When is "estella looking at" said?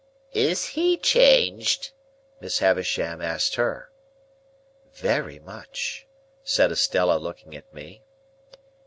6.71-7.71